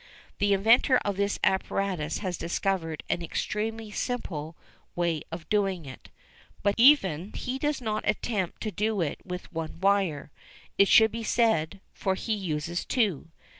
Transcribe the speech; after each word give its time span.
The 0.39 0.53
inventor 0.55 0.97
of 1.05 1.15
this 1.15 1.37
apparatus 1.43 2.17
has 2.25 2.35
discovered 2.35 3.03
an 3.07 3.21
extremely 3.21 3.91
simple 3.91 4.55
way 4.95 5.21
of 5.31 5.47
doing 5.47 5.85
it. 5.85 6.09
But 6.63 6.73
even 6.75 7.33
he 7.33 7.59
does 7.59 7.81
not 7.81 8.09
attempt 8.09 8.61
to 8.63 8.71
do 8.71 9.01
it 9.01 9.19
with 9.23 9.53
one 9.53 9.79
wire, 9.79 10.31
it 10.75 10.87
should 10.87 11.11
be 11.11 11.21
said, 11.21 11.81
for 11.93 12.15
he 12.15 12.33
uses 12.33 12.83
two. 12.83 13.27